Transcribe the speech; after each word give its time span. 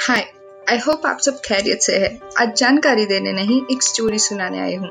Hi 0.00 0.20
I 0.70 0.78
hope 0.78 1.06
आप 1.06 1.18
सब 1.18 1.40
खैरियत 1.44 1.80
से 1.80 1.96
है। 1.98 2.08
आज 2.40 2.54
जानकारी 2.56 3.06
देने 3.06 3.32
नहीं, 3.32 3.60
एक 3.70 3.82
स्टोरी 3.82 4.18
सुनाने 4.18 4.60
आई 4.60 4.74
हूँ। 4.74 4.88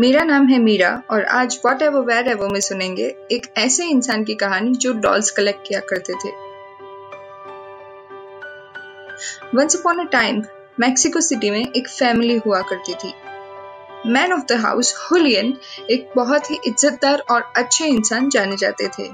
मेरा 0.00 0.24
नाम 0.24 0.46
है 0.46 0.58
मीरा 0.58 0.90
और 1.10 1.24
आज 1.24 1.58
वॉट 1.66 1.82
एवर 1.82 2.00
वेर 2.00 2.28
एवर 2.28 2.48
में 2.48 2.60
सुनेंगे, 2.60 3.06
एक 3.32 3.46
ऐसे 3.58 3.84
इंसान 3.84 4.24
की 4.24 4.34
कहानी 4.34 4.72
जो 4.74 4.92
डॉल्स 4.92 5.30
कलेक्ट 5.30 5.68
किया 5.68 5.80
करते 5.80 6.14
थे। 6.14 6.30
Once 9.54 9.76
upon 9.76 9.98
a 9.98 10.08
time 10.10 10.42
Mexico 10.80 11.20
City 11.20 11.50
में 11.50 11.72
एक 11.72 11.88
फैमिली 11.88 12.36
हुआ 12.36 12.60
करती 12.60 12.94
थी। 12.94 13.12
Man 14.06 14.32
of 14.32 14.42
the 14.48 14.52
house 14.52 14.94
Julian 15.02 15.56
एक 15.90 16.10
बहुत 16.16 16.50
ही 16.50 16.58
इज्जतदार 16.66 17.22
और 17.30 17.52
अच्छे 17.56 17.86
इंसान 17.86 18.28
जाने 18.28 18.56
जाते 18.56 18.88
थे। 18.88 19.08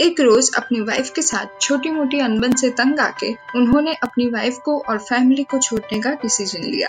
एक 0.00 0.20
रोज 0.20 0.50
अपनी 0.56 0.80
वाइफ 0.80 1.10
के 1.10 1.22
साथ 1.22 1.60
छोटी 1.60 1.90
मोटी 1.90 2.18
अनबन 2.18 2.52
से 2.52 2.70
तंग 2.70 3.00
आके 3.00 3.32
उन्होंने 3.56 3.94
अपनी 3.94 4.30
वाइफ 4.30 4.58
को 4.58 4.78
और 4.80 4.98
फैमिली 4.98 5.44
को 5.44 5.58
छोड़ने 5.58 6.00
का 6.00 6.10
डिसीज़न 6.10 6.62
लिया। 6.62 6.88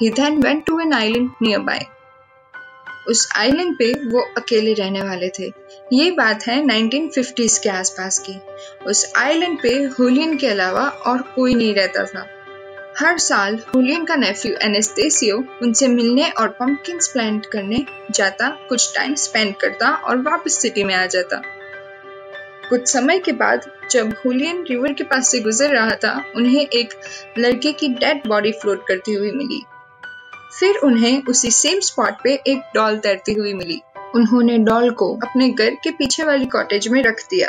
He 0.00 0.10
then 0.10 0.38
went 0.38 0.64
to 0.66 0.80
an 0.80 0.92
island 0.92 1.30
nearby 1.58 1.86
उस 3.08 3.28
आइलैंड 3.36 3.74
पे 3.74 3.92
वो 4.10 4.20
अकेले 4.38 4.72
रहने 4.72 5.02
वाले 5.02 5.28
थे। 5.28 5.52
ये 5.92 6.10
बात 6.10 6.46
है 6.46 6.62
1950s 6.64 7.58
के 7.58 7.68
आसपास 7.68 8.18
की। 8.18 8.40
उस 8.86 9.12
आइलैंड 9.16 9.62
पे 9.62 9.68
होलियन 9.68 10.36
के 10.36 10.46
अलावा 10.46 10.88
और 10.88 11.22
कोई 11.22 11.54
नहीं 11.54 11.74
रहता 11.74 12.04
था। 12.04 12.26
हर 12.98 13.18
साल 13.18 13.58
होलियन 13.74 14.04
का 14.04 14.16
नेफ्यू 14.16 14.54
एनेस्टेसियो 14.62 15.44
उनसे 15.62 15.88
मिलने 15.88 16.30
और 16.30 16.48
पंपकिन 16.48 16.98
प्लांट 17.12 17.46
करने 17.46 17.84
जाता, 18.10 18.48
कुछ 18.68 18.94
टाइम 18.94 19.14
स्पेंड 19.14 19.56
करता 19.56 19.90
और 19.90 20.22
वापस 20.22 20.58
सिटी 20.58 20.84
में 20.84 20.94
आ 20.94 21.06
जाता। 21.06 21.42
कुछ 22.70 22.88
समय 22.88 23.18
के 23.18 23.32
बाद 23.32 23.70
जब 23.90 24.14
हुलियन 24.26 24.64
रिवर 24.70 24.92
के 24.92 25.04
पास 25.04 25.28
से 25.28 25.40
गुजर 25.40 25.70
रहा 25.70 25.90
था, 25.90 26.24
उन्हें 26.36 26.66
एक 26.66 26.88
लड़के 27.38 27.72
की 27.72 27.88
डेड 27.88 28.26
बॉडी 28.26 28.52
फ्लोट 28.52 28.86
करती 28.88 29.12
हुई 29.12 29.30
मिली। 29.30 29.62
फिर 30.60 30.76
उन्हें 30.76 31.22
उसी 31.22 31.50
सेम 31.50 31.80
स्पॉट 31.80 32.22
पे 32.24 32.34
एक 32.46 32.62
डॉल 32.74 32.98
तैरती 32.98 33.32
हुई 33.32 33.54
मिली। 33.54 33.80
उन्होंने 34.14 34.58
डॉल 34.58 34.90
को 34.90 35.14
अपने 35.16 35.48
घर 35.48 35.70
के 35.70 35.90
पीछे 35.90 36.24
वाली 36.24 36.46
कॉटेज 36.46 36.88
में 36.88 37.02
रख 37.02 37.20
दिया। 37.30 37.48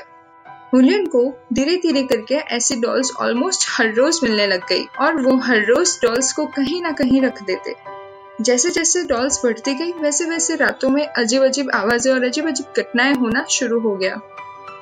हुलियन 0.73 1.05
को 1.05 1.23
धीरे 1.53 1.75
धीरे 1.77 2.03
करके 2.03 2.35
ऐसी 2.35 2.75
डॉल्स 2.75 3.11
ऑलमोस्ट 3.19 3.67
हर 3.69 3.93
रोज 3.93 4.19
मिलने 4.23 4.47
लग 4.47 4.67
गई 4.67 4.85
और 4.99 5.21
वो 5.21 5.35
हर 5.37 5.65
रोज 5.65 5.99
डॉल्स 6.03 6.33
को 6.33 6.45
कहीं 6.45 6.81
ना 6.81 6.91
कहीं 6.91 7.21
रख 7.21 7.43
देते। 7.43 7.75
जैसे 8.41 8.69
जैसे 8.69 9.03
डॉल्स 9.03 9.41
बढ़ती 9.45 9.73
गई 9.73 9.91
वैसे 9.91 10.25
वैसे 10.25 10.55
रातों 10.55 10.89
में 10.89 11.05
अजीब 11.07 11.43
अजीब 11.43 11.71
आवाज़ें 11.73 12.13
और 12.13 12.23
अजीब 12.23 12.47
अजीब 12.47 12.81
घटनाएँ 12.81 13.13
होना 13.13 13.45
शुरू 13.49 13.79
हो 13.79 13.95
गया। 13.95 14.19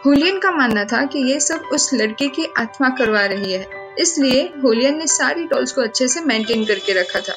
हुलियन 0.06 0.40
का 0.40 0.52
मानना 0.52 0.86
था 0.86 1.06
कि 1.06 1.20
ये 1.20 1.40
सब 1.40 1.62
उस 1.74 1.94
लड़के 1.94 2.28
की 2.28 2.48
आत्मा 2.58 2.90
करवा 2.90 3.26
रही 3.26 3.54
है। 3.54 3.96
इसलिए 4.00 4.54
होलियन 4.64 4.98
ने 4.98 5.08
सारी 5.08 5.44
डॉल्स 5.44 5.72
को 5.72 5.82
अच्छे 5.82 6.08
से 6.08 6.22
मेंटेन 6.22 6.66
करके 6.66 6.94
रखा 6.94 7.20
था। 7.20 7.34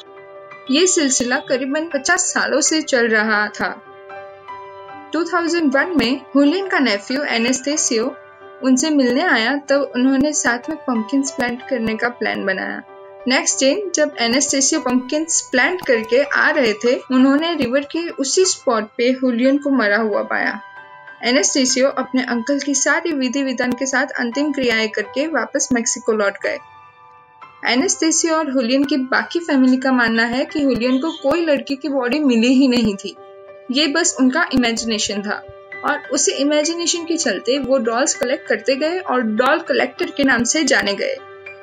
ये 0.71 0.87
सिलसिला 0.87 1.37
करीबन 1.37 1.87
50 1.87 2.33
सालों 2.33 2.61
से 2.61 2.81
चल 2.81 3.07
रहा 3.07 3.47
था। 3.47 3.81
2001 5.13 5.87
में 5.97 6.21
हुलियन 6.35 6.67
का 6.67 6.79
नेफ्यू 6.79 7.23
एनेस्थेसियो 7.23 8.15
उनसे 8.63 8.89
मिलने 8.89 9.21
आया, 9.21 9.57
तब 9.57 9.91
उन्होंने 9.95 10.33
साथ 10.33 10.69
में 10.69 10.77
पंपकिन 10.77 11.21
प्लांट 11.21 11.69
करने 11.69 11.95
का 11.95 12.09
प्लान 12.09 12.45
बनाया। 12.45 12.81
नेक्स्ट 13.27 13.59
डे 13.59 13.91
जब 13.95 14.15
एनेस्थेसियो 14.19 14.81
पंपकिन 14.81 15.25
प्लांट 15.51 15.85
करके 15.85 16.23
आ 16.23 16.49
रहे 16.49 16.73
थे, 16.73 16.95
उन्होंने 17.11 17.53
रिवर 17.53 17.79
के 17.79 18.09
उसी 18.09 18.45
स्पॉट 18.45 18.83
पे 18.97 19.03
हुलियन 19.03 19.57
को 19.57 19.69
मरा 19.69 19.97
हुआ 19.97 20.21
पाया। 20.21 20.61
एनेस्टेसियो 21.23 21.89
अपने 21.89 22.23
अंकल 22.23 22.59
की 22.59 22.73
सारी 22.75 23.11
विधि 23.11 23.43
विधान 23.43 23.71
के 23.71 23.85
साथ 23.85 24.07
अंतिम 24.19 24.51
क्रियाएँ 24.51 24.87
करके 24.87 25.27
वापस 25.27 25.69
मेक्सिको 25.73 26.13
लौट 26.13 26.37
गए। 26.43 26.57
एनेस्टेसियो 27.65 28.35
और 28.35 28.51
हुलियन 28.51 28.83
की 28.83 28.97
बाकी 28.97 29.39
फैमिली 29.39 29.77
का 29.77 29.91
मानना 29.91 30.23
है 30.23 30.45
कि 30.45 30.63
हुलियन 30.63 30.99
को 30.99 31.11
कोई 31.11 31.45
लड़की 31.45 31.75
की 31.75 31.89
बॉडी 31.89 32.19
मिली 32.19 32.53
ही 32.53 32.67
नहीं 32.67 32.95
थी। 32.95 33.15
ये 33.71 33.87
बस 33.87 34.15
उनका 34.19 34.47
इमेजिनेशन 34.53 35.21
था 35.21 35.41
और 35.85 36.07
उसी 36.11 36.31
इमेजिनेशन 36.31 37.05
के 37.05 37.17
चलते 37.17 37.57
वो 37.59 37.77
डॉल्स 37.77 38.13
कलेक्ट 38.13 38.47
करते 38.47 38.75
गए 38.75 38.99
और 38.99 39.21
डॉल 39.21 39.59
कलेक्टर 39.59 40.11
के 40.17 40.23
नाम 40.23 40.43
से 40.43 40.63
जाने 40.63 40.93
गए। 40.93 41.15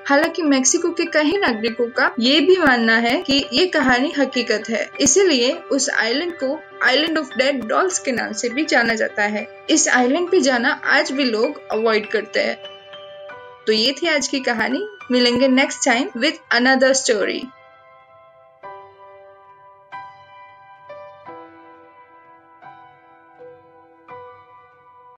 हालाँकि 0.08 0.42
मेक्सिको 0.42 0.90
के 0.90 1.04
कई 1.04 1.36
नागरिकों 1.36 1.86
का 1.88 2.14
ये 2.20 2.40
भी 2.40 2.56
मानना 2.56 2.96
है 2.96 3.20
कि 3.22 3.44
ये 3.52 3.66
कहानी 3.66 4.12
हकीकत 4.18 4.68
है। 4.70 4.90
इसीलिए 5.00 5.52
उस 5.52 5.90
आइलैंड 5.90 6.32
को 6.32 6.58
आइलैंड 6.82 7.18
ऑफ़ 7.18 7.34
डेड 7.38 7.64
डॉल्स 7.64 7.98
के 7.98 8.12
नाम 8.12 8.32
से 8.32 8.48
भी 8.48 8.64
जाना 8.64 8.94
जाता 8.94 9.22
है। 9.22 9.46
इस 9.70 9.88
आइलैंड 9.88 10.30
पे 10.30 10.40
जाना 10.40 10.80
आज 10.84 11.12
भी 11.12 11.24
लोग 11.24 11.68
अवॉइड 11.70 12.06
करते 12.06 12.40
हैं। 12.40 12.56
तो 13.66 13.72
ये 13.72 13.94
थी 14.02 14.06
आज 14.06 14.28
की 14.28 14.40
कहानी। 14.40 14.86
मिलेंगे 15.10 15.48
next 15.48 15.84
time 15.84 16.08
with 16.16 16.34
another 16.52 16.92
story 16.92 17.42